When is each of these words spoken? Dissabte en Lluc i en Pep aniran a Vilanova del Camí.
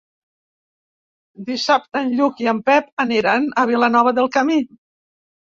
Dissabte 1.49 2.01
en 2.05 2.09
Lluc 2.21 2.41
i 2.45 2.49
en 2.53 2.63
Pep 2.71 2.89
aniran 3.07 3.47
a 3.51 3.67
Vilanova 3.73 4.15
del 4.21 4.31
Camí. 4.39 4.59